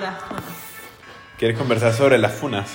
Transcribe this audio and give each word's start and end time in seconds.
Las 0.00 0.22
funas. 0.22 0.44
¿Quieres 1.38 1.58
conversar 1.58 1.92
sobre 1.94 2.18
las 2.18 2.32
funas? 2.32 2.68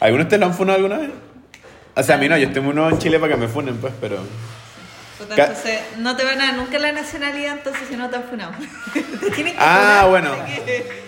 ¿Alguno 0.00 0.18
de 0.18 0.24
ustedes 0.24 0.40
lo 0.40 0.46
han 0.46 0.54
funado 0.54 0.76
alguna 0.76 0.98
vez? 0.98 1.10
O 1.94 2.02
sea, 2.02 2.16
a 2.16 2.18
mí 2.18 2.28
no, 2.28 2.36
yo 2.38 2.46
estoy 2.48 2.62
muy 2.62 2.74
nuevo 2.74 2.90
en 2.90 2.98
Chile 2.98 3.18
para 3.18 3.34
que 3.34 3.40
me 3.40 3.48
funen, 3.48 3.76
pues, 3.76 3.92
pero... 4.00 4.18
Entonces, 5.20 5.80
no 5.98 6.16
te 6.16 6.24
van 6.24 6.40
a 6.40 6.46
dar 6.46 6.54
nunca 6.56 6.78
la 6.78 6.90
nacionalidad, 6.90 7.52
entonces 7.58 7.82
si 7.88 7.96
no 7.96 8.10
te 8.10 8.16
han 8.16 8.24
funado. 8.24 8.52
te 8.92 9.30
tienen 9.30 9.52
que 9.54 9.58
Ah, 9.60 10.04
funar 10.04 10.10
bueno. 10.10 10.44
que- 10.44 11.02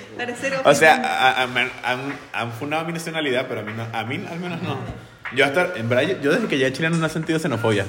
O 0.65 0.75
sea, 0.75 0.95
a- 0.95 1.43
a- 1.43 1.43
han, 1.43 2.19
han 2.33 2.53
funado 2.53 2.85
mi 2.85 2.93
nacionalidad, 2.93 3.47
pero 3.49 3.61
a 3.61 3.65
mí, 3.65 3.73
no, 3.77 3.87
a 3.93 4.05
mí 4.05 4.25
al 4.31 4.39
menos 4.39 4.63
no. 4.63 4.79
Yo 5.35 5.45
hasta, 5.45 5.73
en 5.75 5.89
verdad, 5.89 6.05
yo, 6.05 6.21
yo 6.21 6.33
desde 6.33 6.47
que 6.47 6.57
llegué 6.59 6.71
a 6.71 6.73
Chile 6.73 6.91
no 6.91 7.05
he 7.05 7.11
sentido 7.11 7.39
xenofobia. 7.41 7.87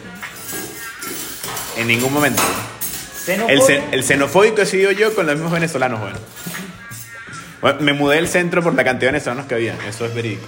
En 1.77 1.87
ningún 1.87 2.11
momento. 2.11 2.41
El, 3.27 3.61
el 3.91 4.03
xenofóbico 4.03 4.61
he 4.61 4.65
sido 4.65 4.91
yo 4.91 5.13
con 5.13 5.25
los 5.27 5.35
mismos 5.35 5.51
venezolanos, 5.51 5.99
bueno. 5.99 6.17
Bueno, 7.65 7.79
Me 7.81 7.93
mudé 7.93 8.17
del 8.17 8.27
centro 8.27 8.61
por 8.61 8.75
la 8.75 8.83
cantidad 8.83 9.07
de 9.09 9.13
venezolanos 9.13 9.47
que 9.47 9.55
había, 9.55 9.75
eso 9.89 10.05
es 10.05 10.13
verídico. 10.13 10.45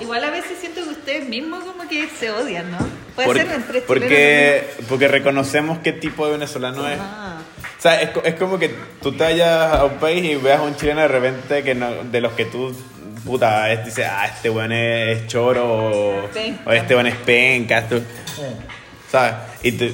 Igual 0.00 0.22
a 0.22 0.30
veces 0.30 0.56
siento 0.60 0.84
que 0.84 0.90
ustedes 0.90 1.28
mismos 1.28 1.64
como 1.64 1.88
que 1.88 2.06
se 2.08 2.30
odian, 2.30 2.70
¿no? 2.70 2.78
Puede 3.16 3.26
Por- 3.26 3.36
ser 3.38 3.50
entre 3.50 3.80
porque, 3.80 4.64
porque 4.88 5.08
reconocemos 5.08 5.78
qué 5.78 5.92
tipo 5.92 6.26
de 6.26 6.32
venezolano 6.34 6.86
es. 6.88 6.96
Ah. 7.00 7.38
O 7.76 7.82
sea, 7.82 8.00
es, 8.00 8.10
es 8.22 8.34
como 8.36 8.56
que 8.60 8.72
tú 9.02 9.10
te 9.10 9.24
vayas 9.24 9.72
a 9.74 9.84
un 9.84 9.94
país 9.98 10.24
y 10.24 10.36
veas 10.36 10.60
a 10.60 10.62
un 10.62 10.76
chileno 10.76 11.00
de 11.00 11.08
repente 11.08 11.64
que 11.64 11.74
no, 11.74 12.04
de 12.04 12.20
los 12.20 12.34
que 12.34 12.44
tú, 12.44 12.72
puta, 13.24 13.66
dice, 13.84 14.04
ah, 14.04 14.26
este 14.32 14.48
weón 14.48 14.70
es, 14.70 15.26
choro 15.26 15.66
o, 15.66 16.28
este 16.72 16.94
weón 16.94 17.08
es 17.08 17.16
penca, 17.16 17.78
esto- 17.78 18.00
¿sabes? 19.10 19.34
Y 19.64 19.72
tú- 19.72 19.92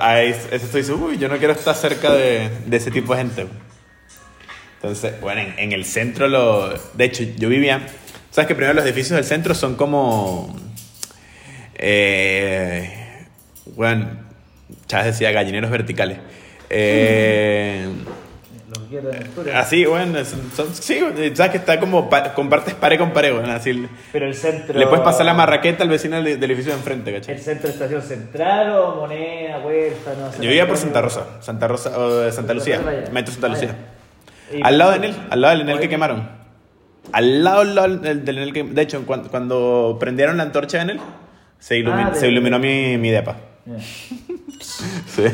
ahí 0.00 0.30
es- 0.30 0.48
eso 0.50 0.66
tú 0.66 0.78
dices, 0.78 0.90
uy, 0.98 1.16
yo 1.16 1.28
no 1.28 1.38
quiero 1.38 1.52
estar 1.52 1.76
cerca 1.76 2.10
de, 2.12 2.50
de 2.66 2.76
ese 2.76 2.90
tipo 2.90 3.14
de 3.14 3.20
gente. 3.20 3.46
Entonces, 4.80 5.20
bueno, 5.20 5.40
en, 5.40 5.58
en 5.58 5.72
el 5.72 5.84
centro 5.84 6.28
lo... 6.28 6.68
De 6.94 7.04
hecho, 7.04 7.24
yo 7.36 7.48
vivía... 7.48 7.86
¿Sabes 8.30 8.46
que 8.46 8.54
primero 8.54 8.74
los 8.74 8.84
edificios 8.84 9.16
del 9.16 9.24
centro 9.24 9.54
son 9.54 9.74
como... 9.74 10.54
Eh, 11.74 13.26
bueno, 13.76 14.08
Chávez 14.86 15.06
decía 15.06 15.30
gallineros 15.32 15.70
verticales. 15.70 16.18
Eh, 16.70 17.86
así, 19.54 19.84
bueno, 19.86 20.24
son, 20.24 20.50
son- 20.54 20.74
sí, 20.74 21.00
sabes 21.34 21.52
que 21.52 21.58
está 21.58 21.78
como 21.80 22.08
pa- 22.10 22.34
compartes 22.34 22.74
pared 22.74 22.98
con 22.98 23.12
pared, 23.12 23.32
bueno, 23.32 23.52
así. 23.52 23.86
Pero 24.12 24.26
el 24.26 24.34
centro. 24.34 24.78
Le 24.78 24.86
puedes 24.86 25.04
pasar 25.04 25.24
la 25.26 25.34
marraqueta 25.34 25.82
al 25.84 25.88
vecino 25.88 26.20
del, 26.22 26.38
del 26.38 26.50
edificio 26.50 26.72
de 26.72 26.78
enfrente, 26.78 27.12
¿cachai? 27.12 27.34
¿El 27.36 27.40
centro 27.40 27.68
de 27.68 27.74
estación 27.74 28.02
central 28.02 28.70
o 28.70 28.96
moneda, 28.96 29.58
huérfano? 29.60 30.30
Yo 30.36 30.40
vivía 30.48 30.66
por 30.66 30.76
Santa 30.76 31.00
Rosa, 31.00 31.26
Santa 31.40 31.68
Rosa 31.68 31.98
o 31.98 32.30
Santa 32.32 32.54
Lucía, 32.54 32.80
Metro 33.12 33.32
Santa 33.32 33.48
Lucía. 33.48 33.74
Y- 34.52 34.60
Al 34.62 34.78
lado 34.78 34.90
de 34.92 34.96
Enel, 34.98 35.16
al 35.30 35.40
lado 35.40 35.52
del 35.52 35.62
Enel 35.62 35.80
que 35.80 35.88
quemaron. 35.88 36.28
Al 37.12 37.42
lado, 37.44 37.60
al 37.60 37.74
lado 37.74 37.96
del, 37.98 38.24
del 38.24 38.38
Enel 38.38 38.52
que... 38.52 38.62
De 38.64 38.82
hecho, 38.82 39.04
cuando, 39.06 39.30
cuando 39.30 39.96
prendieron 40.00 40.36
la 40.36 40.42
antorcha 40.44 40.78
de 40.78 40.82
Enel, 40.84 41.00
se, 41.58 41.76
ilumi- 41.78 42.06
Ah, 42.06 42.10
de- 42.10 42.20
se 42.20 42.28
iluminó 42.28 42.58
mi, 42.58 42.96
mi 42.98 43.10
depa. 43.10 43.36
Sí. 44.60 45.24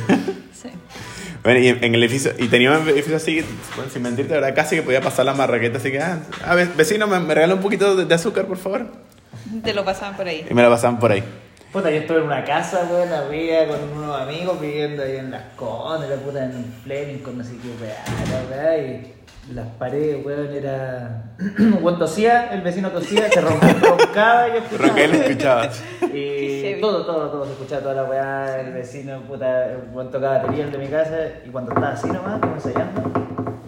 Sí. 0.53 0.69
Bueno, 1.43 1.61
y 1.61 1.69
en 1.69 1.95
el 1.95 2.03
edificio... 2.03 2.33
Y 2.39 2.49
tenía 2.49 2.73
un 2.73 2.89
edificio 2.89 3.17
así, 3.17 3.45
bueno, 3.77 3.91
sin 3.91 4.03
mentirte, 4.03 4.33
de 4.35 4.41
verdad, 4.41 4.55
casi 4.55 4.77
que 4.77 4.83
podía 4.83 5.01
pasar 5.01 5.27
la 5.27 5.35
marraqueta. 5.35 5.79
Así 5.79 5.91
que, 5.91 6.01
ah, 6.01 6.21
a 6.45 6.55
ver, 6.55 6.69
vecino, 6.77 7.07
¿me, 7.07 7.21
me 7.21 7.35
regala 7.35 7.55
un 7.55 7.61
poquito 7.61 7.95
de, 7.97 8.05
de 8.07 8.15
azúcar, 8.15 8.47
por 8.47 8.57
favor? 8.57 8.87
Te 9.63 9.75
lo 9.75 9.85
pasaban 9.85 10.17
por 10.17 10.27
ahí. 10.27 10.47
Y 10.49 10.55
me 10.55 10.63
la 10.63 10.71
pasaban 10.71 10.99
por 10.99 11.13
ahí. 11.13 11.23
Puta, 11.75 11.91
yo 11.91 11.97
estuve 11.97 12.19
en 12.19 12.25
una 12.27 12.45
casa, 12.45 12.89
weón, 12.89 13.13
había 13.13 13.67
con 13.67 13.79
unos 13.99 14.21
amigos 14.21 14.61
viviendo 14.61 15.03
ahí 15.03 15.17
en 15.17 15.33
Las 15.33 15.43
Condes, 15.57 16.09
la 16.09 16.17
puta 16.17 16.45
en 16.45 16.65
Fleming, 16.85 17.19
con 17.19 17.37
no 17.37 17.43
sé 17.43 17.51
qué 17.61 17.69
weá, 17.83 18.05
la 18.31 18.57
weá, 18.57 18.79
y 18.79 19.13
las 19.53 19.67
paredes, 19.77 20.25
weón, 20.25 20.55
era. 20.55 21.25
Weón 21.83 21.99
tosía, 21.99 22.53
el 22.55 22.61
vecino 22.63 22.91
tosía, 22.91 23.29
se 23.29 23.41
ron- 23.41 23.59
roncaba 23.83 24.49
y 24.49 24.53
yo 24.53 24.59
escuchaba. 24.59 24.87
Ronqué 24.89 25.05
y 25.05 25.09
lo 25.09 25.15
escuchabas. 25.15 25.83
Y 26.03 26.61
heavy. 26.63 26.81
todo, 26.81 27.05
todo, 27.05 27.29
todo, 27.31 27.45
se 27.45 27.53
escuchaba 27.53 27.83
toda 27.83 27.95
la 27.95 28.05
weá, 28.05 28.61
el 28.61 28.73
vecino, 28.73 29.21
puta, 29.23 29.67
el 29.73 29.79
weón 29.93 30.11
tocaba 30.13 30.39
batería 30.39 30.65
el 30.67 30.71
de 30.73 30.79
mi 30.79 30.87
casa, 30.87 31.17
y 31.45 31.49
cuando 31.51 31.73
estaba 31.73 31.93
así 31.93 32.07
nomás, 32.07 32.41
como 32.41 32.55
ensayando, 32.55 33.03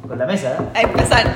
con 0.06 0.16
la 0.18 0.26
mesa, 0.26 0.56
A 0.74 0.80
empezar. 0.80 1.34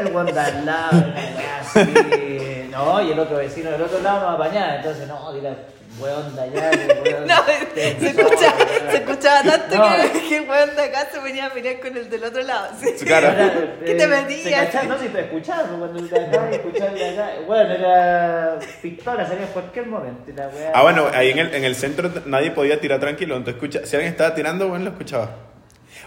el 0.00 0.06
weón 0.14 0.26
de 0.26 0.38
al 0.38 0.66
lado, 0.66 0.92
la 0.92 1.14
weá 1.14 1.60
así. 1.62 2.31
No, 2.72 3.00
y 3.02 3.12
el 3.12 3.18
otro 3.18 3.36
vecino 3.36 3.70
del 3.70 3.82
otro 3.82 4.00
lado 4.00 4.20
nos 4.30 4.34
apañaba, 4.40 4.76
entonces 4.76 5.06
no, 5.06 5.32
dile, 5.32 5.54
weón 6.00 6.34
de 6.34 6.40
allá, 6.42 6.70
weón. 7.04 7.26
No, 7.26 7.42
te- 7.74 8.00
se, 8.00 8.06
escucha, 8.08 8.54
se 8.90 8.96
escuchaba 8.96 9.42
tanto 9.42 9.76
No. 9.76 10.12
que, 10.12 10.28
que 10.28 10.36
el 10.38 10.48
weón 10.48 10.74
de 10.74 10.82
acá 10.82 11.06
se 11.12 11.18
venía 11.20 11.46
a 11.46 11.54
mirar 11.54 11.80
con 11.80 11.96
el 11.96 12.08
del 12.08 12.24
otro 12.24 12.42
lado. 12.42 12.68
Sí. 12.80 13.04
Claro. 13.04 13.28
Era, 13.28 13.52
¿Qué 13.84 13.94
te 13.94 14.02
eh, 14.04 14.06
metías? 14.08 14.66
cachaba, 14.66 14.84
no, 14.86 14.98
si 14.98 15.08
te 15.08 15.20
escuchaba, 15.20 15.62
pues, 15.64 15.78
cuando 15.78 15.98
el 15.98 16.08
de 16.08 16.20
acá 16.20 16.46
de 16.46 17.10
acá. 17.10 17.30
Bueno, 17.46 17.74
era 17.74 18.58
pistola, 18.80 19.26
salía 19.26 19.46
en 19.46 19.52
cualquier 19.52 19.86
momento. 19.86 20.32
la 20.34 20.48
weá- 20.48 20.70
Ah, 20.74 20.82
bueno, 20.82 21.06
ahí 21.12 21.30
en 21.30 21.38
el, 21.40 21.54
en 21.54 21.64
el 21.64 21.74
centro 21.76 22.10
nadie 22.24 22.50
podía 22.52 22.80
tirar 22.80 22.98
tranquilo. 23.00 23.36
Entonces, 23.36 23.62
escucha, 23.62 23.86
si 23.86 23.96
alguien 23.96 24.12
estaba 24.12 24.34
tirando, 24.34 24.68
bueno, 24.68 24.86
lo 24.86 24.90
escuchaba. 24.92 25.30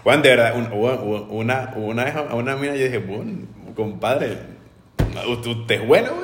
Bueno, 0.04 0.22
de 0.24 0.30
verdad, 0.30 0.56
un- 0.56 0.72
una, 1.30 1.74
hubo 1.76 1.86
una 1.88 2.06
vez 2.06 2.16
a 2.16 2.34
una 2.34 2.56
mina 2.56 2.76
yo 2.76 2.86
dije, 2.86 2.98
bueno, 2.98 3.48
compadre, 3.76 4.55
usted, 5.28 5.82
es 5.82 5.88
bueno. 5.88 6.12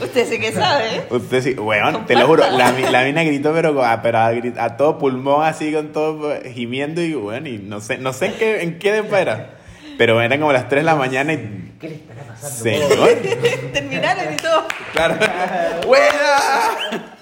Usted 0.00 0.26
sí 0.28 0.40
que 0.40 0.50
sabe, 0.50 0.96
¿eh? 0.96 1.06
Usted 1.10 1.42
sí, 1.42 1.52
weón, 1.52 2.06
te 2.06 2.14
lo 2.14 2.26
juro, 2.26 2.42
la, 2.50 2.72
la 2.72 3.04
mina 3.04 3.22
gritó, 3.22 3.52
pero, 3.52 3.84
a, 3.84 4.00
pero 4.00 4.18
a, 4.18 4.76
todo 4.76 4.98
pulmón, 4.98 5.44
así, 5.44 5.72
con 5.74 5.92
todo 5.92 6.34
eh, 6.34 6.52
gimiendo, 6.54 7.02
y 7.02 7.12
bueno, 7.12 7.48
y 7.48 7.58
no 7.58 7.80
sé, 7.80 7.98
no 7.98 8.14
sé 8.14 8.26
en 8.26 8.32
qué, 8.34 8.62
en 8.62 8.78
qué 8.78 9.04
era. 9.12 9.58
Pero 9.98 10.18
eran 10.22 10.40
como 10.40 10.52
las 10.54 10.68
3 10.70 10.80
de 10.80 10.84
la 10.84 10.96
mañana 10.96 11.34
y... 11.34 11.74
¿Qué 11.78 11.88
le 11.90 11.94
estará 11.96 12.22
pasando? 12.22 12.56
Señor, 12.56 13.08
Terminaron 13.74 14.32
y 14.32 14.36
todo. 14.36 14.64
claro. 14.94 15.16
¡Buena! 15.86 17.16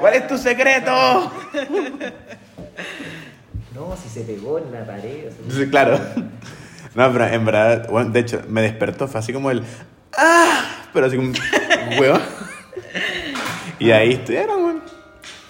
¿Cuál 0.00 0.14
es 0.14 0.26
tu 0.26 0.36
secreto? 0.38 1.32
No, 3.72 3.96
si 3.96 4.08
se 4.08 4.22
pegó 4.22 4.58
en 4.58 4.72
la 4.72 4.84
pared. 4.84 5.30
o 5.48 5.52
sea, 5.52 5.70
claro. 5.70 6.00
No, 6.94 7.10
pero 7.12 7.26
en 7.26 7.44
verdad, 7.44 7.88
bueno, 7.88 8.10
de 8.10 8.20
hecho, 8.20 8.42
me 8.48 8.60
despertó, 8.62 9.08
fue 9.08 9.20
así 9.20 9.32
como 9.32 9.50
el. 9.50 9.62
¡Ah! 10.16 10.64
Pero 10.92 11.06
así 11.06 11.16
como. 11.16 11.32
¡Huevo! 11.98 12.18
Y 13.78 13.90
ahí 13.90 14.12
estuvieron, 14.12 14.82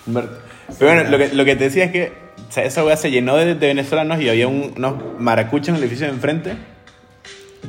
weón. 0.07 0.31
Pero 0.79 0.93
bueno, 0.95 1.11
lo 1.11 1.19
que, 1.19 1.29
lo 1.35 1.45
que 1.45 1.57
te 1.57 1.65
decía 1.65 1.85
es 1.85 1.93
que 1.93 2.13
o 2.49 2.53
sea, 2.53 2.65
esa 2.65 2.85
weá 2.85 2.97
se 2.97 3.11
llenó 3.11 3.37
de, 3.37 3.55
de 3.55 3.67
venezolanos 3.67 4.21
y 4.21 4.29
había 4.29 4.49
un- 4.49 4.75
unos 4.77 4.95
maracuchos 5.19 5.69
en 5.71 5.77
el 5.77 5.83
edificio 5.83 6.07
de 6.07 6.13
enfrente 6.13 6.57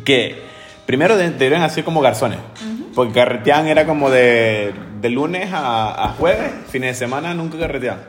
que 0.06 0.42
primero 0.86 1.16
de- 1.18 1.32
debieron 1.32 1.62
hacer 1.64 1.84
como 1.84 2.02
garzones. 2.02 2.40
Porque 2.96 3.14
carreteaban 3.14 3.68
era 3.68 3.86
como 3.86 4.10
de, 4.10 4.74
de 5.02 5.10
lunes 5.10 5.50
a, 5.52 6.06
a 6.06 6.10
jueves, 6.10 6.52
fines 6.70 6.92
de 6.92 7.06
semana 7.06 7.34
nunca 7.34 7.58
carreteaban. 7.58 8.02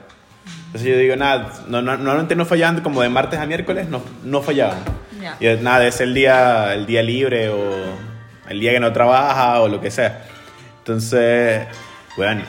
Entonces 0.66 0.90
yo 0.90 0.98
digo, 0.98 1.16
nada, 1.16 1.52
no, 1.68 1.80
no- 1.82 1.96
normalmente 1.96 2.34
no 2.36 2.44
fallaban 2.44 2.80
como 2.82 3.00
de 3.02 3.08
martes 3.08 3.38
a 3.40 3.46
miércoles, 3.46 3.88
no, 3.88 4.02
no 4.24 4.42
fallaban. 4.42 4.78
Ya. 5.24 5.36
Y 5.40 5.62
nada, 5.62 5.86
es 5.86 6.00
el 6.00 6.12
día, 6.12 6.74
el 6.74 6.84
día 6.84 7.02
libre 7.02 7.48
o 7.48 7.58
el 8.48 8.60
día 8.60 8.72
que 8.72 8.80
no 8.80 8.92
trabaja 8.92 9.60
o 9.60 9.68
lo 9.68 9.80
que 9.80 9.90
sea. 9.90 10.24
Entonces, 10.78 11.66
bueno, 12.16 12.42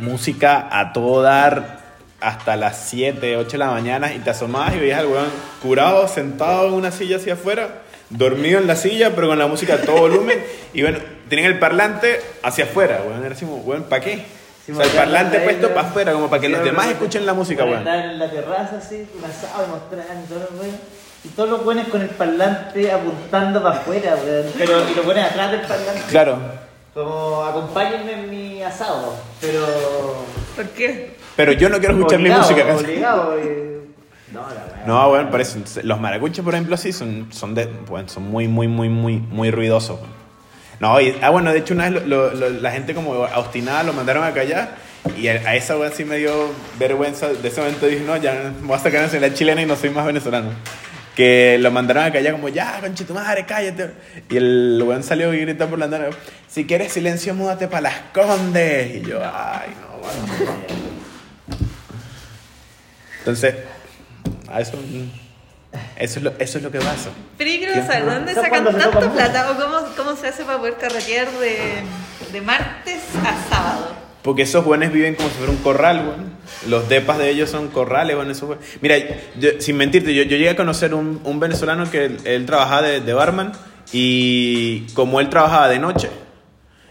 música 0.00 0.68
a 0.70 0.92
todo 0.92 1.22
dar 1.22 1.78
hasta 2.20 2.56
las 2.56 2.76
7, 2.88 3.36
8 3.36 3.48
de 3.48 3.58
la 3.58 3.70
mañana 3.70 4.12
y 4.12 4.18
te 4.18 4.30
asomabas 4.30 4.74
y 4.74 4.80
veías 4.80 4.98
al 4.98 5.06
weón 5.06 5.28
curado, 5.62 6.08
sentado 6.08 6.66
en 6.66 6.74
una 6.74 6.90
silla 6.90 7.18
hacia 7.18 7.34
afuera, 7.34 7.82
dormido 8.10 8.58
en 8.58 8.66
la 8.66 8.74
silla, 8.74 9.12
pero 9.14 9.28
con 9.28 9.38
la 9.38 9.46
música 9.46 9.74
a 9.74 9.78
todo 9.82 9.98
volumen. 9.98 10.42
Y 10.74 10.82
bueno, 10.82 10.98
tenían 11.30 11.52
el 11.52 11.58
parlante 11.58 12.20
hacia 12.42 12.64
afuera, 12.64 13.00
weón. 13.06 13.24
Era 13.24 13.34
así 13.34 13.46
como, 13.46 13.58
weón, 13.58 13.84
¿para 13.84 14.02
qué? 14.02 14.24
Sí, 14.66 14.72
o 14.72 14.76
sea, 14.76 14.84
el 14.84 14.90
parlante 14.90 15.40
puesto 15.40 15.68
para 15.68 15.88
afuera, 15.88 16.12
como 16.12 16.28
para 16.28 16.40
que 16.40 16.48
Sí, 16.48 16.52
los 16.52 16.62
demás 16.62 16.88
escuchen 16.88 17.24
la 17.24 17.32
música, 17.32 17.64
Bueno, 17.64 17.84
weón. 17.84 18.10
En 18.10 18.18
la 18.18 18.30
terraza 18.30 18.76
así, 18.76 18.96
y 18.96 19.18
mostraban 19.18 19.70
y 21.24 21.28
todos 21.28 21.48
los 21.50 21.64
buenos 21.64 21.88
con 21.88 22.00
el 22.02 22.08
parlante 22.10 22.90
apuntando 22.92 23.62
para 23.62 23.76
afuera, 23.76 24.16
weón. 24.24 24.46
Pero 24.56 24.88
y 24.90 24.94
los 24.94 25.04
buenos 25.04 25.24
atrás 25.24 25.50
del 25.52 25.60
parlante. 25.62 26.02
Claro. 26.10 26.38
Como 26.94 27.44
acompáñenme 27.44 28.12
en 28.12 28.30
mi 28.30 28.62
asado. 28.62 29.14
Pero. 29.40 29.64
¿Por 30.56 30.66
qué? 30.70 31.16
Pero 31.36 31.52
yo 31.52 31.68
no 31.68 31.78
quiero 31.78 31.94
escuchar 31.96 32.18
mi 32.20 32.30
música. 32.30 32.66
casi. 32.66 32.84
Obligado, 32.84 33.36
eh. 33.38 33.80
No, 34.32 34.40
la 34.40 34.46
weá. 34.48 34.84
No, 34.86 35.08
bueno, 35.08 35.30
parece. 35.30 35.60
Los 35.84 36.00
maracuchos, 36.00 36.44
por 36.44 36.54
ejemplo, 36.54 36.76
sí, 36.76 36.92
son, 36.92 37.28
son, 37.32 37.54
de, 37.54 37.66
bueno, 37.88 38.08
son 38.08 38.24
muy, 38.30 38.48
muy, 38.48 38.66
muy, 38.68 38.88
muy, 38.88 39.16
muy 39.18 39.50
ruidosos. 39.50 39.98
No, 40.80 41.00
y, 41.00 41.16
ah, 41.22 41.30
bueno, 41.30 41.52
de 41.52 41.58
hecho, 41.58 41.74
una 41.74 41.88
vez 41.88 42.02
lo- 42.04 42.30
lo- 42.30 42.34
lo- 42.34 42.50
la 42.50 42.70
gente 42.70 42.94
como 42.94 43.10
obstinada 43.12 43.82
lo 43.82 43.92
mandaron 43.92 44.22
a 44.24 44.32
callar 44.32 44.68
y 45.16 45.26
a, 45.28 45.32
a 45.32 45.54
esa 45.56 45.76
wea 45.76 45.90
sí 45.90 46.04
me 46.04 46.16
dio 46.18 46.32
vergüenza. 46.78 47.28
De 47.28 47.48
ese 47.48 47.60
momento 47.60 47.86
dije, 47.86 48.04
no, 48.04 48.16
ya 48.16 48.52
me 48.60 48.66
voy 48.66 48.76
a 48.76 48.78
sacar 48.80 49.02
nacionalidad 49.02 49.36
chilena 49.36 49.62
y 49.62 49.66
no 49.66 49.74
soy 49.76 49.90
más 49.90 50.04
venezolano. 50.06 50.50
Que 51.18 51.58
lo 51.58 51.72
mandaron 51.72 52.04
a 52.04 52.12
callar 52.12 52.30
como, 52.34 52.48
ya, 52.48 52.78
conche 52.80 53.04
tu 53.04 53.12
madre, 53.12 53.44
cállate. 53.44 53.90
Y 54.30 54.36
el 54.36 54.80
weón 54.86 55.02
salió 55.02 55.34
y 55.34 55.40
gritó 55.40 55.68
por 55.68 55.76
la 55.76 55.86
andana, 55.86 56.10
si 56.46 56.64
quieres 56.64 56.92
silencio, 56.92 57.34
múdate 57.34 57.66
para 57.66 57.80
las 57.80 57.94
condes. 58.14 58.94
Y 58.94 59.00
yo, 59.00 59.20
ay, 59.20 59.74
no, 59.80 59.98
bueno. 59.98 60.54
Entonces, 63.18 63.56
a 64.48 64.60
eso. 64.60 64.78
Eso 65.96 66.18
es 66.20 66.22
lo, 66.22 66.32
eso 66.38 66.58
es 66.58 66.62
lo 66.62 66.70
que 66.70 66.78
pasa. 66.78 67.10
Pero 67.36 67.50
yo 67.50 67.58
quiero 67.58 67.74
¿Qué? 67.74 67.82
saber, 67.82 68.04
¿dónde 68.04 68.34
sacan 68.34 68.64
tanta 68.64 69.10
plata? 69.10 69.50
¿O 69.50 69.56
cómo, 69.56 69.78
cómo 69.96 70.14
se 70.14 70.28
hace 70.28 70.44
para 70.44 70.58
poder 70.58 70.76
carretear 70.76 71.28
de, 71.32 71.82
de 72.32 72.40
martes 72.42 73.00
a 73.24 73.50
sábado? 73.52 73.87
Porque 74.28 74.42
esos 74.42 74.62
buenos 74.62 74.92
viven 74.92 75.14
como 75.14 75.30
si 75.30 75.36
fuera 75.36 75.50
un 75.50 75.56
corral, 75.58 76.00
weón. 76.06 76.32
Los 76.68 76.86
depas 76.90 77.16
de 77.16 77.30
ellos 77.30 77.48
son 77.48 77.68
corrales, 77.68 78.14
weón. 78.14 78.30
Esos. 78.30 78.58
Mira, 78.82 78.96
yo- 79.40 79.52
sin 79.58 79.78
mentirte, 79.78 80.14
yo, 80.14 80.22
yo 80.24 80.36
llegué 80.36 80.50
a 80.50 80.54
conocer 80.54 80.92
un, 80.92 81.22
un 81.24 81.40
venezolano 81.40 81.90
que 81.90 82.04
él, 82.04 82.18
él 82.26 82.44
trabajaba 82.44 82.82
de, 82.82 83.00
de 83.00 83.14
barman 83.14 83.52
y 83.90 84.80
como 84.92 85.20
él 85.20 85.30
trabajaba 85.30 85.70
de 85.70 85.78
noche, 85.78 86.10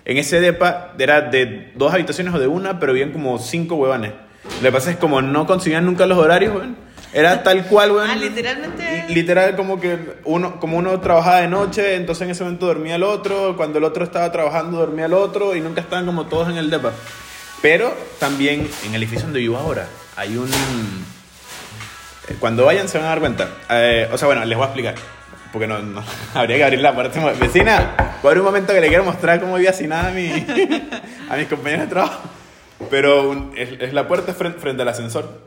en 0.05 0.17
ese 0.17 0.41
depa 0.41 0.95
era 0.97 1.21
de 1.21 1.71
dos 1.75 1.93
habitaciones 1.93 2.33
o 2.33 2.39
de 2.39 2.47
una, 2.47 2.79
pero 2.79 2.91
vivían 2.93 3.11
como 3.11 3.37
cinco 3.37 3.75
huevones. 3.75 4.13
Lo 4.63 4.69
que 4.69 4.71
pasa 4.71 4.89
es 4.89 4.97
como 4.97 5.21
no 5.21 5.45
conseguían 5.45 5.85
nunca 5.85 6.07
los 6.07 6.17
horarios, 6.17 6.55
weón. 6.55 6.75
Era 7.13 7.41
tal 7.41 7.65
cual, 7.65 7.91
weón. 7.91 8.09
Ah, 8.09 8.15
literalmente. 8.15 9.05
Literal, 9.09 9.55
como 9.55 9.79
que 9.79 9.97
uno, 10.25 10.59
como 10.59 10.77
uno 10.77 10.99
trabajaba 10.99 11.37
de 11.41 11.47
noche, 11.47 11.95
entonces 11.95 12.23
en 12.23 12.31
ese 12.31 12.43
momento 12.43 12.65
dormía 12.67 12.95
el 12.95 13.03
otro, 13.03 13.55
cuando 13.55 13.77
el 13.77 13.85
otro 13.85 14.03
estaba 14.03 14.31
trabajando 14.31 14.77
dormía 14.79 15.05
el 15.05 15.13
otro 15.13 15.55
y 15.55 15.61
nunca 15.61 15.81
estaban 15.81 16.05
como 16.05 16.25
todos 16.27 16.49
en 16.49 16.57
el 16.57 16.69
depa. 16.69 16.91
Pero 17.61 17.93
también 18.19 18.69
en 18.85 18.93
el 18.93 19.01
edificio 19.01 19.23
donde 19.25 19.39
vivo 19.39 19.57
ahora 19.57 19.87
hay 20.15 20.35
un... 20.37 20.47
eh, 22.27 22.35
Cuando 22.39 22.65
vayan 22.65 22.87
se 22.87 22.97
van 22.97 23.07
a 23.07 23.09
dar 23.11 23.19
cuenta. 23.19 23.49
Eh, 23.69 24.09
o 24.11 24.17
sea, 24.17 24.27
bueno, 24.27 24.43
les 24.45 24.57
voy 24.57 24.63
a 24.65 24.67
explicar. 24.67 24.95
Porque 25.51 25.65
no, 25.67 25.79
no- 25.79 26.03
habría 26.35 26.57
que 26.57 26.63
abrir 26.65 26.81
la 26.81 26.93
puerta. 26.93 27.19
Vecina, 27.39 28.17
por 28.21 28.37
un 28.37 28.43
momento 28.43 28.73
que 28.73 28.81
le 28.81 28.89
quiero 28.89 29.03
mostrar 29.05 29.39
cómo 29.39 29.55
vivía 29.55 29.73
sin 29.73 29.89
nada 29.89 30.09
a, 30.09 30.11
mi, 30.11 30.27
a 31.29 31.35
mis 31.37 31.47
compañeros 31.47 31.85
de 31.85 31.89
trabajo. 31.89 32.19
Pero 32.91 33.29
un- 33.29 33.53
es, 33.55 33.69
es 33.79 33.93
la 33.93 34.07
puerta 34.07 34.33
frente, 34.33 34.59
frente 34.59 34.81
al 34.83 34.89
ascensor. 34.89 35.46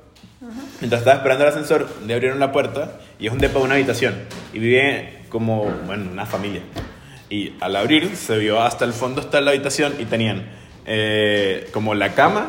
Mientras 0.80 1.00
estaba 1.02 1.16
esperando 1.18 1.44
el 1.44 1.50
ascensor, 1.50 1.88
le 2.06 2.14
abrieron 2.14 2.38
la 2.40 2.52
puerta 2.52 2.92
y 3.18 3.26
es 3.26 3.32
un 3.32 3.38
depa 3.38 3.58
de 3.58 3.64
una 3.64 3.74
habitación. 3.74 4.14
Y 4.52 4.58
vive 4.58 5.22
como, 5.28 5.64
bueno, 5.86 6.10
una 6.10 6.26
familia. 6.26 6.62
Y 7.28 7.54
al 7.60 7.76
abrir, 7.76 8.16
se 8.16 8.38
vio 8.38 8.60
hasta 8.62 8.84
el 8.84 8.92
fondo, 8.92 9.20
hasta 9.20 9.40
la 9.40 9.50
habitación 9.50 9.94
y 9.98 10.04
tenían 10.06 10.46
eh, 10.86 11.68
como 11.72 11.94
la 11.94 12.14
cama. 12.14 12.48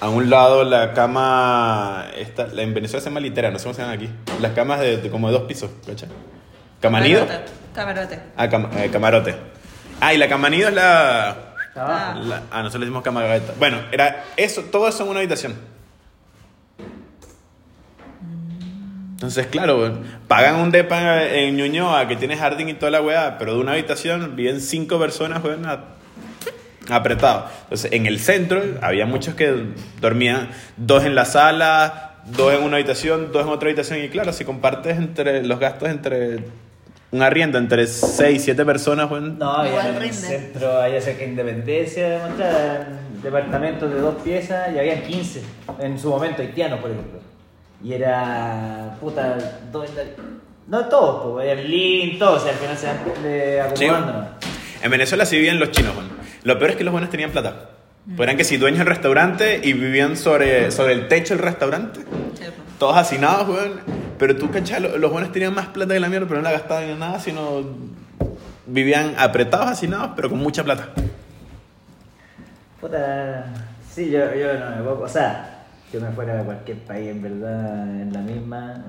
A 0.00 0.08
un 0.08 0.28
lado 0.30 0.64
la 0.64 0.92
cama, 0.94 2.06
esta, 2.18 2.48
la, 2.48 2.62
en 2.62 2.74
Venezuela 2.74 3.00
se 3.00 3.08
llama 3.08 3.20
litera, 3.20 3.52
no 3.52 3.58
sé 3.58 3.64
cómo 3.64 3.74
se 3.74 3.82
llaman 3.82 3.96
aquí. 3.96 4.08
Las 4.40 4.50
camas 4.52 4.80
de, 4.80 4.96
de 4.96 5.10
como 5.10 5.28
de 5.28 5.34
dos 5.34 5.44
pisos, 5.44 5.70
¿cachai? 5.86 6.08
¿Camanido? 6.80 7.24
Camarote. 7.72 8.18
Ah, 8.36 8.48
cam- 8.48 8.68
eh, 8.76 8.90
camarote. 8.92 9.34
Ah, 10.00 10.12
y 10.12 10.18
la 10.18 10.28
camanido 10.28 10.68
es 10.68 10.74
la, 10.74 11.54
Abajo. 11.76 12.18
la- 12.24 12.42
ah, 12.50 12.58
nosotros 12.58 12.80
le 12.80 12.86
decimos 12.86 13.04
cama 13.04 13.22
gaveta. 13.22 13.54
Bueno, 13.60 13.78
era 13.92 14.24
eso, 14.36 14.62
todo 14.62 14.88
eso 14.88 15.04
en 15.04 15.10
una 15.10 15.20
habitación. 15.20 15.54
Entonces, 19.22 19.46
claro, 19.46 20.00
pagan 20.26 20.56
un 20.56 20.72
depa 20.72 21.22
en 21.28 21.54
Ñuñoa 21.56 22.08
que 22.08 22.16
tiene 22.16 22.36
jardín 22.36 22.68
y 22.70 22.74
toda 22.74 22.90
la 22.90 23.00
weá, 23.00 23.38
pero 23.38 23.54
de 23.54 23.60
una 23.60 23.70
habitación 23.74 24.34
viven 24.34 24.60
cinco 24.60 24.98
personas, 24.98 25.44
weón, 25.44 25.64
a- 25.64 25.84
apretados. 26.90 27.44
Entonces, 27.62 27.92
en 27.92 28.06
el 28.06 28.18
centro 28.18 28.60
había 28.80 29.06
muchos 29.06 29.36
que 29.36 29.66
dormían 30.00 30.48
dos 30.76 31.04
en 31.04 31.14
la 31.14 31.24
sala, 31.24 32.16
dos 32.36 32.52
en 32.52 32.64
una 32.64 32.78
habitación, 32.78 33.30
dos 33.30 33.46
en 33.46 33.52
otra 33.52 33.68
habitación, 33.68 34.00
y 34.02 34.08
claro, 34.08 34.32
si 34.32 34.44
compartes 34.44 34.98
entre 34.98 35.44
los 35.44 35.60
gastos 35.60 35.88
entre 35.88 36.40
un 37.12 37.22
arriendo 37.22 37.58
entre 37.58 37.86
seis, 37.86 38.42
siete 38.42 38.64
personas, 38.64 39.08
weón, 39.08 39.38
No, 39.38 39.64
y 39.64 39.68
en 39.68 40.02
el 40.02 40.12
centro 40.12 40.80
había 40.82 41.00
cerca 41.00 41.20
de 41.20 41.26
Independencia, 41.30 42.18
departamentos 43.22 43.88
de 43.88 44.00
dos 44.00 44.16
piezas 44.20 44.74
y 44.74 44.80
habían 44.80 45.02
15 45.02 45.42
en 45.78 45.96
su 45.96 46.08
momento 46.08 46.42
haitianos, 46.42 46.80
por 46.80 46.90
ejemplo. 46.90 47.21
Y 47.82 47.92
era. 47.94 48.96
puta. 49.00 49.36
do- 49.72 49.84
no 50.68 50.86
todos, 50.86 51.32
pues, 51.32 51.46
eran 51.48 51.68
lean, 51.68 52.18
todos, 52.18 52.40
o 52.40 52.44
sea, 52.44 52.52
al 52.52 52.58
final 52.58 52.76
se 52.78 52.86
van 52.86 52.96
eh, 53.24 53.62
Sí, 53.74 53.86
bueno. 53.86 54.28
En 54.82 54.90
Venezuela 54.90 55.26
sí 55.26 55.36
vivían 55.36 55.58
los 55.58 55.70
chinos, 55.72 55.94
weón. 55.96 56.08
Lo 56.44 56.58
peor 56.58 56.70
es 56.72 56.76
que 56.76 56.84
los 56.84 56.92
buenos 56.92 57.10
tenían 57.10 57.30
plata. 57.30 57.70
Pues 58.16 58.26
eran 58.26 58.36
que 58.36 58.44
si 58.44 58.56
dueños 58.56 58.78
del 58.78 58.88
restaurante 58.88 59.60
y 59.62 59.72
vivían 59.74 60.16
sobre, 60.16 60.70
sobre 60.70 60.92
el 60.94 61.08
techo 61.08 61.34
del 61.34 61.42
restaurante, 61.42 62.00
todos 62.78 62.96
hacinados, 62.96 63.48
weón. 63.48 63.80
Pero 64.18 64.36
tú, 64.36 64.50
cachai, 64.50 64.80
lo- 64.80 64.96
los 64.98 65.10
buenos 65.10 65.32
tenían 65.32 65.52
más 65.54 65.66
plata 65.68 65.94
que 65.94 66.00
la 66.00 66.08
mierda, 66.08 66.26
pero 66.28 66.40
no 66.40 66.44
la 66.44 66.52
gastaban 66.52 66.84
en 66.84 66.98
nada, 66.98 67.18
sino 67.20 67.62
vivían 68.66 69.14
apretados, 69.18 69.66
hacinados, 69.66 70.12
pero 70.16 70.28
con 70.30 70.38
mucha 70.38 70.62
plata. 70.64 70.88
Puta. 72.80 73.46
Sí, 73.92 74.10
yo, 74.10 74.18
yo 74.34 74.54
no 74.58 74.70
me 74.70 74.76
puedo. 74.82 75.00
O 75.02 75.08
sea, 75.08 75.51
yo 75.92 76.00
me 76.00 76.10
fuera 76.12 76.36
de 76.36 76.44
cualquier 76.44 76.78
país, 76.78 77.08
en 77.10 77.22
verdad, 77.22 77.82
en 78.00 78.12
la 78.12 78.20
misma. 78.20 78.84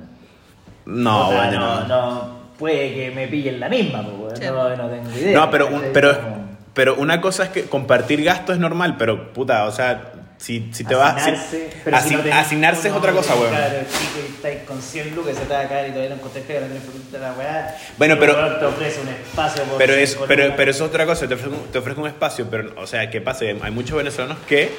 No, 0.85 1.25
Puta, 1.27 1.39
weón, 1.39 1.55
no, 1.55 1.79
no. 1.81 1.88
no. 1.88 2.44
Puede 2.57 2.94
que 2.94 3.11
me 3.11 3.27
pillen 3.27 3.59
la 3.59 3.67
misma, 3.69 4.03
pues, 4.07 4.39
Sí. 4.39 4.45
no, 4.45 4.69
no 4.75 4.88
tengo 4.89 5.09
idea. 5.17 5.39
No, 5.39 5.50
pero, 5.51 5.67
un- 5.67 5.83
pero, 5.94 6.19
Como- 6.19 6.57
pero 6.73 6.95
una 6.95 7.19
cosa 7.21 7.44
es 7.45 7.50
que 7.50 7.63
compartir 7.63 8.23
gastos 8.23 8.55
es 8.55 8.61
normal, 8.61 8.95
pero 8.97 9.33
puta, 9.33 9.65
o 9.65 9.71
sea, 9.71 10.11
si, 10.38 10.69
si 10.73 10.83
te 10.83 10.94
vas. 10.95 11.15
si- 11.23 11.31
Asignarse, 11.31 11.69
pero 11.83 11.97
si 12.00 12.13
asign- 12.15 12.23
no 12.29 12.35
asignarse 12.35 12.88
es 12.89 12.94
otra 12.94 13.11
cosa, 13.13 13.33
weón. 13.35 13.50
Claro, 13.50 13.75
chico, 13.89 14.50
con 14.67 14.81
100 14.81 15.15
lucas, 15.15 15.35
se 15.38 15.45
te 15.45 15.53
va 15.53 15.61
a 15.61 15.67
caer 15.67 15.88
y 15.88 15.89
todavía 15.91 16.09
no 16.09 16.15
encontraste 16.17 16.53
que 16.53 16.59
no 16.59 16.67
tenés 16.67 16.83
por 16.83 17.19
la 17.21 17.33
weá. 17.33 17.77
Bueno, 17.97 18.15
pero- 18.19 18.33
weón 18.33 18.59
te 18.59 18.65
ofrece 18.65 19.01
un 19.01 19.07
espacio 19.09 19.63
por 19.63 19.77
Pero 19.77 19.94
es, 19.94 20.17
pero, 20.27 20.53
pero 20.55 20.71
es 20.71 20.81
otra 20.81 21.05
cosa, 21.05 21.27
te 21.27 21.33
ofrezco, 21.33 21.57
te 21.71 21.77
ofrezco 21.79 22.01
un 22.01 22.07
espacio, 22.07 22.47
pero, 22.50 22.71
o 22.81 22.85
sea, 22.88 23.09
¿qué 23.09 23.19
pasa? 23.21 23.45
Hay 23.45 23.71
muchos 23.71 23.97
venezolanos 23.97 24.38
que 24.47 24.71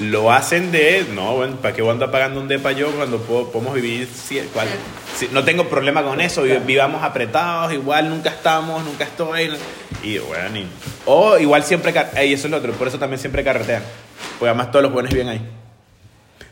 lo 0.00 0.30
hacen 0.32 0.70
de, 0.70 1.06
no, 1.14 1.36
bueno, 1.36 1.56
¿para 1.56 1.74
qué 1.74 1.82
voy 1.82 1.90
a 1.90 1.92
andar 1.94 2.10
pagando 2.10 2.40
un 2.40 2.48
depa 2.48 2.72
yo 2.72 2.90
cuando 2.92 3.18
puedo- 3.18 3.50
podemos 3.50 3.74
vivir? 3.74 4.08
si- 4.08 4.38
cual- 4.52 4.68
si- 5.16 5.28
no 5.32 5.44
tengo 5.44 5.68
problema 5.68 6.02
con 6.02 6.20
eso, 6.20 6.42
vi- 6.42 6.56
vivamos 6.58 7.02
apretados, 7.02 7.72
igual 7.72 8.08
nunca 8.08 8.30
estamos, 8.30 8.84
nunca 8.84 9.04
estoy. 9.04 9.50
Y 10.02 10.18
bueno, 10.18 10.58
y- 10.58 10.66
o 11.06 11.38
igual 11.38 11.64
siempre, 11.64 11.92
y 12.24 12.32
eso 12.32 12.46
es 12.46 12.50
lo 12.50 12.58
otro, 12.58 12.72
por 12.72 12.86
eso 12.88 12.98
también 12.98 13.18
siempre 13.18 13.42
carretean, 13.42 13.82
porque 14.38 14.50
además 14.50 14.70
todos 14.70 14.84
los 14.84 14.92
buenos 14.92 15.12
viven 15.12 15.28
ahí. 15.28 15.48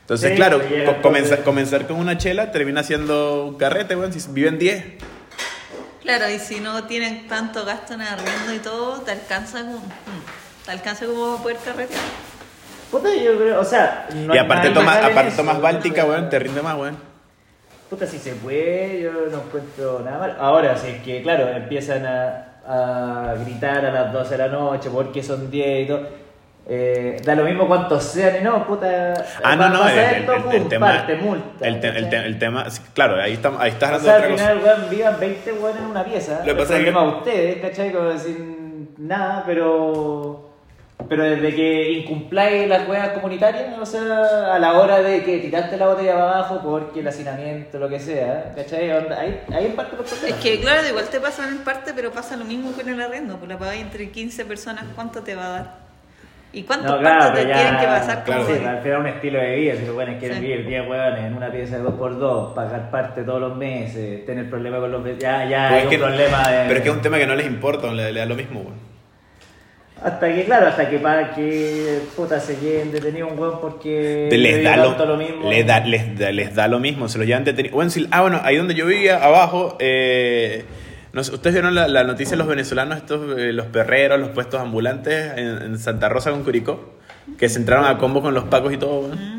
Entonces, 0.01 0.31
Sí, 0.31 0.37
claro, 0.37 0.59
pues, 0.61 0.83
pues, 0.85 0.97
comenzar, 1.03 1.43
comenzar 1.43 1.87
con 1.87 1.97
una 1.99 2.17
chela 2.19 2.53
termina 2.53 2.83
siendo 2.85 3.45
un 3.47 3.57
carrete, 3.57 3.95
bueno, 3.97 4.13
si 4.13 4.21
viven 4.31 4.59
10. 4.59 4.85
Claro, 6.03 6.31
y 6.31 6.39
si 6.39 6.61
no 6.61 6.85
tienen 6.85 7.27
tanto 7.27 7.65
gasto 7.65 7.95
en 7.95 8.03
arriendo 8.03 8.55
y 8.55 8.59
todo, 8.61 9.01
te 9.03 9.11
alcanza 9.11 9.61
como, 9.63 9.79
mm, 9.79 10.65
te 10.65 10.71
alcanza 10.71 11.07
como 11.07 11.43
poder 11.43 11.57
carretear. 11.65 12.01
Puta, 12.91 13.09
yo 13.15 13.37
creo, 13.37 13.61
o 13.61 13.65
sea. 13.65 14.07
no 14.15 14.35
y 14.35 14.39
hay 14.39 14.45
aparte 14.45 14.69
nada 14.69 14.81
tomas, 14.81 14.95
ilegal 14.95 15.05
en 15.11 15.13
aparte 15.13 15.29
eso, 15.29 15.37
tomas. 15.39 15.61
Báltica, 15.61 16.05
weón, 16.05 16.29
te 16.31 16.39
rinde 16.39 16.63
más, 16.63 16.77
weón. 16.77 16.97
Puta, 17.91 18.07
si 18.07 18.19
se 18.19 18.33
puede, 18.35 19.03
yo 19.03 19.13
no 19.31 19.43
encuentro 19.43 20.01
nada 20.05 20.19
mal. 20.19 20.37
Ahora, 20.41 20.77
si 20.77 20.89
es 20.89 21.03
que, 21.03 21.23
claro, 21.23 21.49
empiezan 21.49 22.05
a, 22.07 22.61
a 22.67 23.35
gritar 23.45 23.85
a 23.87 23.91
las 23.93 24.13
12 24.13 24.31
de 24.31 24.39
la 24.39 24.49
noche 24.49 24.91
porque 24.91 25.23
son 25.23 25.51
10 25.51 25.85
y 25.85 25.89
todo. 25.89 26.01
eh, 26.69 27.21
da 27.25 27.37
lo 27.37 27.45
mismo 27.45 27.69
cuántos 27.69 28.03
sean 28.03 28.37
y 28.41 28.45
no, 28.45 28.67
puta. 28.67 29.15
Ah, 29.45 29.55
no, 29.55 29.69
no, 29.69 29.89
el, 29.89 29.99
el- 29.99 30.25
el- 30.29 30.53
el 30.63 30.69
tema. 30.69 30.87
parte, 30.89 31.15
multa. 31.17 31.65
el, 31.67 31.79
te- 31.81 31.89
el, 31.97 32.09
te- 32.11 32.27
el 32.27 32.39
tema, 32.41 32.67
claro, 32.93 33.21
ahí, 33.23 33.35
estamos, 33.35 33.61
ahí 33.61 33.71
estás 33.71 33.91
O 33.91 33.95
hablando 33.95 34.09
sea, 34.09 34.19
de 34.19 34.25
al 34.27 34.33
otra 34.33 34.45
cosa. 34.49 34.59
final, 34.61 34.79
weón, 34.81 34.91
vivan 34.91 35.21
20 35.21 35.53
weón 35.53 35.77
en 35.79 35.85
una 35.85 36.05
pieza. 36.05 36.39
Lo 36.45 36.45
que 36.45 36.55
pasa 36.63 36.77
es 36.79 36.85
que- 36.85 36.91
a 36.91 37.03
ustedes, 37.03 37.57
¿cachai? 37.63 37.93
Como 37.93 38.19
sin 38.19 38.89
nada, 38.99 39.45
pero. 39.47 40.46
Pero 41.09 41.23
desde 41.23 41.55
que 41.55 41.93
incumpláis 41.93 42.67
las 42.69 42.89
weas 42.89 43.11
comunitarias, 43.11 43.79
o 43.79 43.87
sea, 43.87 44.55
a 44.55 44.59
la 44.59 44.73
hora 44.81 45.01
de 45.03 45.23
que 45.23 45.39
tiraste 45.39 45.77
la 45.77 45.87
botella 45.89 46.15
para 46.15 46.25
abajo 46.39 46.61
porque 46.65 46.99
el 47.01 47.07
hacinamiento, 47.07 47.79
lo 47.79 47.89
que 47.89 48.01
sea, 48.01 48.53
¿cachai? 48.57 48.91
Onda, 48.91 49.21
Ahí, 49.21 49.41
ahí 49.55 49.67
en 49.67 49.77
parte 49.77 49.97
los 49.97 50.07
Es 50.11 50.19
problemas. 50.19 50.43
que, 50.43 50.61
claro, 50.61 50.89
igual 50.89 51.05
te 51.09 51.21
pasan 51.21 51.51
en 51.51 51.59
parte, 51.59 51.93
pero 51.95 52.11
pasa 52.11 52.37
lo 52.37 52.45
mismo 52.45 52.73
con 52.73 52.89
el 52.89 53.01
arriendo. 53.01 53.37
Pues 53.37 53.49
la 53.49 53.57
pagáis 53.59 53.83
entre 53.83 54.11
15 54.11 54.47
personas, 54.47 54.85
¿cuánto 54.97 55.23
te 55.23 55.35
va 55.37 55.45
a 55.47 55.49
dar? 55.51 55.87
¿Y 56.53 56.63
cuántos 56.63 56.91
No, 56.91 56.99
claro, 56.99 57.35
te 57.35 57.47
ya- 57.47 57.55
tienen 57.55 57.77
que 57.79 57.87
pasar? 57.87 58.25
Claro. 58.25 58.47
Sí, 58.47 58.53
al 58.55 58.79
final 58.81 58.95
es 58.95 58.99
un 58.99 59.07
estilo 59.07 59.39
de 59.39 59.57
vida, 59.57 59.75
si 59.77 59.87
los 59.87 59.95
weones 59.97 60.19
quieren 60.19 60.39
Sí. 60.39 60.43
vivir 60.47 60.67
10 60.67 60.89
weones 60.89 61.21
en 61.25 61.35
una 61.37 61.53
pieza 61.53 61.77
de 61.77 61.83
2x2, 61.85 62.55
pagar 62.55 62.91
parte 62.91 63.23
todos 63.23 63.41
los 63.41 63.55
meses, 63.57 64.25
tener 64.25 64.49
problemas 64.51 64.81
con 64.81 64.91
los 64.91 65.05
ya, 65.19 65.45
ya 65.45 65.69
Pero 65.69 65.75
hay 65.75 65.79
es 65.79 65.85
un 65.85 65.91
que- 65.91 65.99
problema 65.99 66.49
de... 66.49 66.65
Pero 66.67 66.75
es 66.79 66.83
que 66.83 66.89
es 66.89 66.95
un 66.95 67.03
tema 67.03 67.19
que 67.19 67.27
no 67.27 67.35
les 67.37 67.47
importa, 67.47 67.93
le, 67.93 68.11
le 68.11 68.21
da 68.21 68.27
lo 68.27 68.35
mismo, 68.35 68.61
weón. 68.61 68.86
Hasta 70.03 70.33
que, 70.35 70.45
claro, 70.45 70.67
hasta 70.67 70.89
que 70.91 70.99
para 70.99 71.35
que 71.35 72.01
puta 72.15 72.39
se 72.39 72.57
queden 72.59 72.93
detenidos 72.93 73.33
un 73.33 73.39
weón 73.39 73.61
porque 73.61 74.29
les, 74.31 74.57
le 74.59 74.63
da 74.63 74.77
lo, 74.77 75.17
mismo. 75.17 75.49
les, 75.51 75.67
da, 75.67 75.81
les, 75.81 76.19
da, 76.19 76.31
les 76.33 76.55
da 76.55 76.69
lo 76.69 76.79
mismo, 76.79 77.09
se 77.09 77.17
lo 77.19 77.25
llevan 77.25 77.45
detenido. 77.45 77.75
Bueno, 77.75 77.91
si- 77.91 78.07
ah, 78.11 78.21
bueno, 78.21 78.41
ahí 78.45 78.57
donde 78.57 78.75
yo 78.75 78.85
vivía, 78.87 79.25
abajo, 79.25 79.77
eh, 79.81 80.65
no 81.15 81.25
sé, 81.25 81.33
¿ustedes 81.35 81.55
vieron 81.55 81.75
la, 81.75 81.89
la 81.89 82.05
noticia 82.05 82.33
de 82.33 82.37
los 82.37 82.47
venezolanos, 82.47 82.99
estos, 82.99 83.39
eh, 83.39 83.53
los 83.55 83.67
perreros, 83.67 84.21
los 84.21 84.29
puestos 84.31 84.61
ambulantes 84.61 85.33
en, 85.37 85.63
en 85.63 85.79
Santa 85.79 86.09
Rosa 86.11 86.31
con 86.31 86.45
Curicó? 86.45 86.95
Que 87.39 87.49
se 87.49 87.59
entraron 87.59 87.87
a 87.87 87.97
combo 87.97 88.21
con 88.21 88.35
los 88.35 88.45
pacos 88.45 88.73
y 88.75 88.77
todo, 88.77 89.01
weón. 89.01 89.37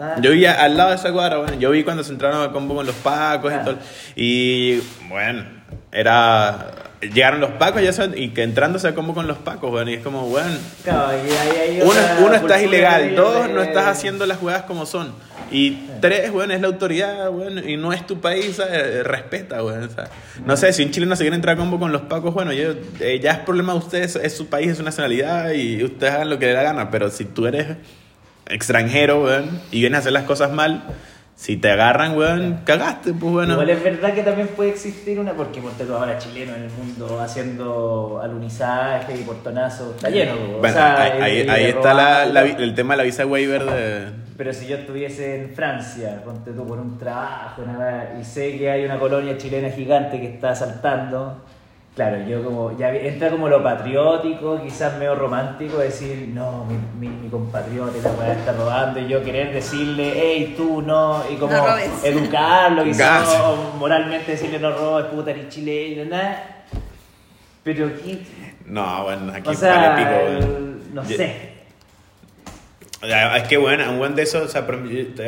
Ah, 0.00 0.16
Yo 0.20 0.32
vivía 0.32 0.60
al 0.62 0.76
lado 0.76 0.90
de 0.90 0.96
esa 0.96 1.12
cuadra, 1.12 1.36
bueno, 1.38 1.54
yo 1.60 1.70
vi 1.70 1.84
cuando 1.84 2.02
se 2.02 2.12
entraron 2.12 2.42
a 2.42 2.52
combo 2.52 2.74
con 2.74 2.84
los 2.86 2.94
pacos 2.96 3.52
y 3.52 3.54
Ah. 3.54 3.62
todo. 3.64 3.76
Y 4.16 4.80
bueno, 5.08 5.44
era. 5.92 6.72
Llegaron 7.02 7.40
los 7.40 7.50
pacos 7.52 7.82
ya 7.82 7.92
saben, 7.92 8.16
y 8.16 8.28
que 8.28 8.44
entrándose 8.44 8.86
a 8.86 8.94
combo 8.94 9.12
con 9.12 9.26
los 9.26 9.38
pacos, 9.38 9.70
bueno, 9.70 9.90
y 9.90 9.94
es 9.94 10.02
como, 10.02 10.28
bueno. 10.28 10.56
Uno, 11.82 12.00
uno 12.26 12.34
estás 12.36 12.62
ilegal, 12.62 13.16
dos 13.16 13.50
no 13.50 13.60
estás 13.60 13.86
haciendo 13.86 14.24
las 14.24 14.38
jugadas 14.38 14.62
como 14.62 14.86
son. 14.86 15.12
Y 15.50 15.78
tres, 16.00 16.30
weón, 16.30 16.50
es 16.50 16.60
la 16.60 16.68
autoridad, 16.68 17.28
weón, 17.30 17.68
y 17.68 17.76
no 17.76 17.92
es 17.92 18.06
tu 18.06 18.20
país, 18.20 18.56
¿sabes? 18.56 19.04
respeta, 19.04 19.62
weón. 19.64 19.84
o 19.84 19.90
sea, 19.90 20.08
no 20.46 20.56
sé, 20.56 20.72
si 20.72 20.84
un 20.84 20.92
chileno 20.92 21.16
se 21.16 21.24
quiere 21.24 21.34
entrar 21.34 21.56
a 21.56 21.58
combo 21.58 21.78
con 21.78 21.92
los 21.92 22.02
pacos, 22.02 22.32
bueno, 22.32 22.52
yo, 22.52 22.72
eh, 23.00 23.20
ya 23.20 23.32
es 23.32 23.38
problema 23.40 23.72
de 23.72 23.80
ustedes, 23.80 24.16
es 24.16 24.36
su 24.36 24.46
país, 24.46 24.70
es 24.70 24.78
su 24.78 24.82
nacionalidad 24.82 25.52
y 25.52 25.82
ustedes 25.82 26.14
hagan 26.14 26.30
lo 26.30 26.38
que 26.38 26.46
les 26.46 26.54
da 26.54 26.62
gana, 26.62 26.90
pero 26.90 27.10
si 27.10 27.24
tú 27.24 27.46
eres 27.46 27.76
extranjero, 28.46 29.24
weón, 29.24 29.60
y 29.70 29.80
vienes 29.80 29.96
a 29.96 30.00
hacer 30.00 30.12
las 30.12 30.24
cosas 30.24 30.52
mal, 30.52 30.84
si 31.42 31.56
te 31.56 31.72
agarran, 31.72 32.16
weón, 32.16 32.60
cagaste, 32.64 33.12
pues 33.14 33.32
bueno. 33.32 33.54
Igual 33.54 33.70
es 33.70 33.82
verdad 33.82 34.14
que 34.14 34.22
también 34.22 34.46
puede 34.46 34.70
existir 34.70 35.18
una, 35.18 35.32
porque 35.32 35.60
ponte 35.60 35.84
tú 35.84 35.92
ahora 35.92 36.16
chileno 36.16 36.54
en 36.54 36.62
el 36.62 36.70
mundo 36.70 37.18
haciendo 37.20 38.20
alunizaje 38.22 39.14
y 39.18 39.24
portonazo, 39.24 39.90
está 39.96 40.08
lleno. 40.08 40.36
po. 40.36 40.42
O 40.56 40.58
Bueno, 40.60 40.74
sea, 40.76 41.02
ahí, 41.02 41.20
ahí- 41.20 41.48
ahí 41.48 41.64
está 41.64 41.94
la- 41.94 42.26
la 42.26 42.42
el 42.42 42.74
tema 42.76 42.94
de 42.94 42.98
la 42.98 43.02
visa 43.02 43.26
waiver 43.26 43.64
de... 43.64 44.08
Pero 44.36 44.52
si 44.52 44.68
yo 44.68 44.76
estuviese 44.76 45.40
en 45.42 45.50
Francia, 45.50 46.22
ponte 46.24 46.52
tú 46.52 46.64
por 46.64 46.78
un 46.78 46.96
trabajo, 46.96 47.62
weá, 47.76 48.16
y 48.20 48.24
sé 48.24 48.56
que 48.56 48.70
hay 48.70 48.84
una 48.84 49.00
colonia 49.00 49.36
chilena 49.36 49.68
gigante 49.70 50.20
que 50.20 50.34
está 50.34 50.50
asaltando, 50.50 51.42
claro, 51.94 52.26
yo 52.26 52.42
como, 52.42 52.76
ya 52.78 52.90
entra 52.94 53.30
como 53.30 53.48
lo 53.48 53.62
patriótico, 53.62 54.60
quizás 54.62 54.96
medio 54.98 55.14
romántico, 55.14 55.78
decir, 55.78 56.28
no, 56.32 56.64
mi, 56.64 56.76
mi, 57.08 57.14
mi 57.16 57.28
compatriota 57.28 57.92
la 58.02 58.10
weá 58.12 58.32
está 58.32 58.52
robando, 58.52 59.00
y 59.00 59.08
yo 59.08 59.22
querer 59.22 59.52
decirle, 59.52 60.12
hey, 60.16 60.54
tú 60.56 60.80
no, 60.82 61.22
y 61.30 61.36
como 61.36 61.52
No 61.52 61.76
educarlo, 62.04 62.84
quizás 62.84 63.38
no, 63.38 63.56
moralmente 63.78 64.32
decirle 64.32 64.58
no 64.58 64.72
robes, 64.72 65.06
puta, 65.06 65.32
ni 65.32 65.48
chileno, 65.48 66.04
nada. 66.10 66.64
Pero 67.64 67.86
aquí, 67.86 68.26
No, 68.66 69.04
bueno, 69.04 69.32
aquí 69.32 69.50
o 69.50 69.54
sea, 69.54 69.74
vale 69.76 70.04
pico, 70.04 70.46
el- 70.46 70.94
no 70.94 71.02
Yo- 71.04 71.16
sé. 71.16 71.52
O 73.02 73.06
sea, 73.06 73.36
es 73.36 73.48
que, 73.48 73.56
bueno, 73.56 73.84
a 73.84 73.90
un 73.90 73.98
buen 73.98 74.14
de 74.14 74.22
esos, 74.22 74.42
o 74.44 74.48
sea, 74.48 74.64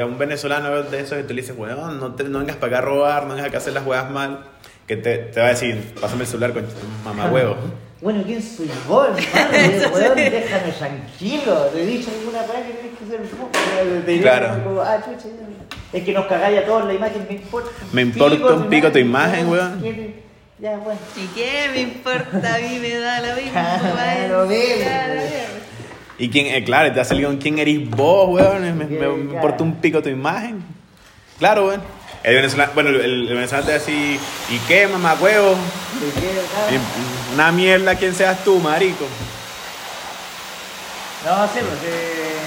un 0.06 0.16
venezolano 0.16 0.82
de 0.84 1.00
esos 1.00 1.18
que 1.18 1.24
te 1.24 1.34
le 1.34 1.42
dice, 1.42 1.52
weón, 1.54 1.98
no, 1.98 2.14
te- 2.14 2.22
no 2.24 2.38
vengas 2.38 2.56
para 2.56 2.68
acá 2.68 2.78
a 2.78 2.88
robar, 2.88 3.22
no 3.26 3.30
vengas 3.34 3.48
acá 3.48 3.56
a 3.56 3.60
hacer 3.60 3.72
las 3.72 3.84
huevas 3.84 4.10
mal, 4.12 4.44
que 4.86 4.96
te, 4.96 5.16
te 5.18 5.40
va 5.40 5.46
a 5.46 5.50
decir, 5.50 5.94
pásame 6.00 6.22
el 6.22 6.26
celular 6.26 6.52
con 6.52 6.64
tu 6.64 6.74
mamá 7.04 7.30
huevo. 7.30 7.56
Bueno, 8.00 8.22
¿quién 8.26 8.42
soy 8.42 8.70
vos, 8.86 9.08
hermano? 9.08 9.94
Weón, 9.94 10.14
déjame 10.16 10.72
tranquilo. 10.72 11.54
Te 11.72 11.82
he 11.82 11.86
dicho 11.86 12.10
alguna 12.18 12.40
vez 12.40 12.50
que 12.66 12.72
tienes 12.74 12.98
que 12.98 13.06
ser 13.06 13.20
vos. 13.38 14.04
Te 14.04 14.20
Claro. 14.20 14.62
como, 14.62 14.80
ah, 14.82 14.98
chucha, 15.02 15.28
ya. 15.28 15.98
Es 15.98 16.04
que 16.04 16.12
nos 16.12 16.26
cagáis 16.26 16.58
a 16.58 16.64
todos 16.66 16.84
la 16.86 16.92
imagen, 16.94 17.24
me 17.28 17.36
importa. 17.36 17.70
Me 17.92 18.02
importa 18.02 18.52
un 18.54 18.68
pico 18.68 18.92
tu 18.92 18.98
imagen, 18.98 19.48
weón. 19.48 19.82
Ya, 20.58 20.76
bueno. 20.76 21.00
¿Y 21.16 21.26
qué 21.34 21.68
me 21.72 21.80
importa? 21.80 22.54
A 22.54 22.58
mí 22.58 22.78
me 22.80 22.98
da 22.98 23.20
lo 23.20 23.36
mismo. 23.36 23.52
Claro, 23.52 24.48
Y 26.18 26.28
quién, 26.28 26.46
eh, 26.54 26.62
claro, 26.64 26.92
te 26.92 27.00
ha 27.00 27.04
salido 27.04 27.34
quién 27.40 27.58
eres 27.58 27.88
vos, 27.90 28.28
weón, 28.30 28.62
me, 28.62 28.72
me- 28.72 28.84
me 28.84 29.06
importa 29.14 29.64
un 29.64 29.76
pico 29.76 30.02
tu 30.02 30.08
imagen. 30.10 30.62
Claro, 31.38 31.68
weón. 31.68 31.80
El 32.24 32.36
venezolano, 32.36 32.72
bueno, 32.72 32.88
el, 32.88 33.00
el 33.02 33.34
venezolano 33.34 33.66
te 33.66 33.72
va 33.72 33.76
a 33.76 33.80
decir, 33.80 34.18
¿y 34.48 34.58
qué, 34.66 34.86
mamá 34.86 35.14
huevo? 35.20 35.50
¿De 36.00 36.20
qué, 36.20 36.74
Y? 36.74 37.34
Una 37.34 37.52
mierda, 37.52 37.94
¿quién 37.96 38.14
seas 38.14 38.42
tú, 38.42 38.58
marico? 38.60 39.04
No, 41.26 41.44
sí, 41.48 41.60
pues 41.60 41.78
eh, 41.84 42.38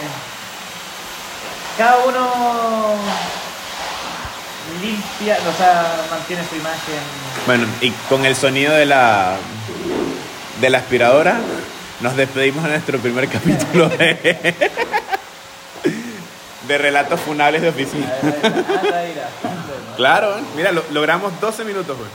cada 1.77 1.97
uno 2.07 2.95
limpia, 4.81 5.37
o 5.47 5.57
sea, 5.57 6.05
mantiene 6.09 6.41
su 6.49 6.55
imagen. 6.55 6.99
Bueno, 7.45 7.67
y 7.79 7.91
con 8.09 8.25
el 8.25 8.35
sonido 8.35 8.73
de 8.73 8.87
la, 8.87 9.35
de 10.59 10.69
la 10.71 10.79
aspiradora, 10.79 11.37
nos 12.01 12.15
despedimos 12.15 12.63
de 12.63 12.69
nuestro 12.71 12.97
primer 12.97 13.27
capítulo 13.29 13.89
de, 13.89 14.55
de 16.67 16.77
relatos 16.79 17.19
funables 17.19 17.61
de 17.61 17.69
oficina. 17.69 18.11
Claro, 19.97 20.35
mira, 20.55 20.71
lo- 20.71 20.83
logramos 20.91 21.37
12 21.41 21.63
minutos, 21.65 21.97
güey. 21.97 22.09